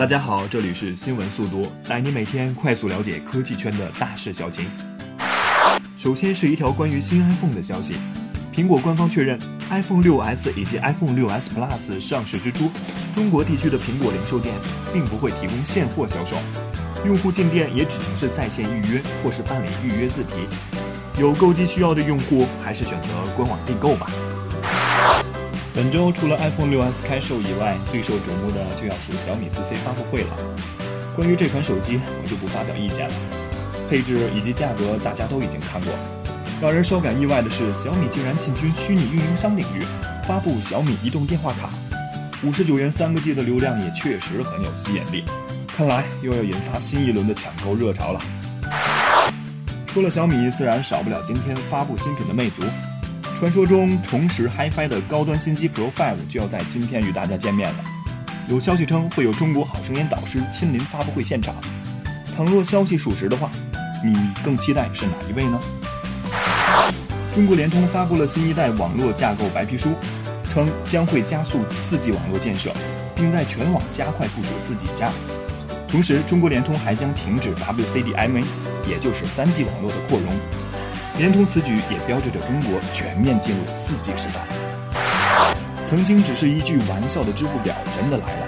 [0.00, 4.64] 大家好，这里是新闻速读，带你每天快速了解科技圈的大事小情。
[5.94, 7.96] 首先是一条关于新 iPhone 的消息，
[8.50, 12.70] 苹果官方确认，iPhone 6s 以及 iPhone 6s Plus 上市之初，
[13.12, 14.54] 中国地区的苹果零售店
[14.90, 16.34] 并不会提供现货销售，
[17.04, 20.30] 用户进店也只能是在线预约或是办理预约自提。
[21.20, 24.10] 有购机需要的用户，还是选择官网订购吧。
[25.72, 30.36] 本周除了 iPhone 6s 开售以外，最受瞩目的就要是小米 4C 发布会了。
[31.14, 33.14] 关于这款手机，我就不发表意见了。
[33.88, 35.92] 配置以及价格大家都已经看过。
[36.60, 39.84] 让人稍感意外的是，小米竟然进军虚拟运营商领域，
[40.26, 41.70] 发布小米移动电话卡，
[42.42, 45.24] 五十九元三个 G 的流量也确实很有吸引力。
[45.68, 48.20] 看来又要引发新一轮的抢购热潮了。
[49.86, 52.62] 除了小米，自然少不了今天发布新品的魅族。
[53.40, 57.76] 传说中重拾 HiFi 的高端新机 Pro 5就要在今天与大家见面了。
[58.50, 61.54] 有消息称会有中国好声音导师亲临发布会现场。
[62.36, 63.50] 倘若消息属实的话，
[64.04, 65.58] 你更期待是哪一位呢？
[67.34, 69.94] 中国联通发布了新一代网络架构白皮书，
[70.52, 72.70] 称将会加速 4G 网络建设，
[73.16, 75.10] 并在全网加快部署 4G 加。
[75.88, 78.44] 同时，中国联通还将停止 WCDMA，
[78.86, 80.28] 也就是 3G 网络的扩容。
[81.20, 84.40] 联通此举也标志着中国全面进入四 G 时代。
[85.86, 88.46] 曾经只是一句玩笑的支付表真的来了，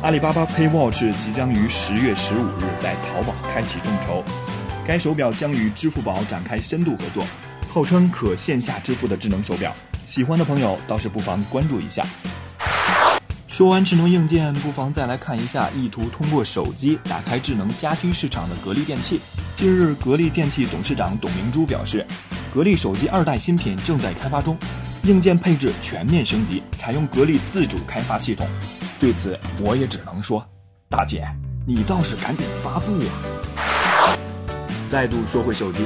[0.00, 4.24] 阿里巴巴 Pay Watch 即将于十月十五日在淘宝开启众筹。
[4.86, 7.22] 该手表将与支付宝展开深度合作，
[7.68, 9.70] 号称可线下支付的智能手表，
[10.06, 12.02] 喜欢的朋友倒是不妨关注一下。
[13.56, 19.18] 说完智能硬件，不妨再来看一下意图通过手机打开智能家居市场的格力电器。
[19.54, 22.06] 近日，格力电器董事长董明珠表示，
[22.52, 24.58] 格力手机二代新品正在开发中，
[25.04, 28.46] 硬件配置全面升级，采用格力自主开发系统。
[29.00, 30.46] 对此，我也只能说，
[30.90, 31.26] 大姐，
[31.66, 32.92] 你倒是赶紧发布
[33.56, 34.12] 啊！
[34.86, 35.80] 再度说回手机，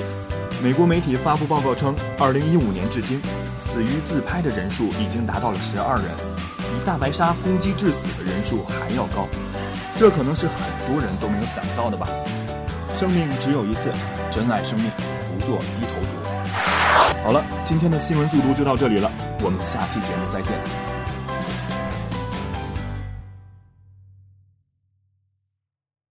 [0.60, 3.20] 美国媒体发布报告称，二零一五年至今，
[3.56, 6.06] 死于自拍的人数已经达到了十二人，
[6.70, 9.26] 比大白鲨攻击致死的人数还要高。
[9.98, 10.54] 这可能是很
[10.86, 12.08] 多人都没有想到的吧。
[12.98, 13.90] 生命只有一次，
[14.30, 14.90] 珍爱生命，
[15.32, 17.24] 不做低头族。
[17.24, 19.10] 好了，今天的新闻速读就到这里了，
[19.42, 20.99] 我们下期节目再见。